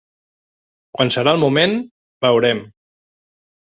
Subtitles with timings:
[0.97, 1.79] Quan serà el moment,
[2.31, 2.67] veurem.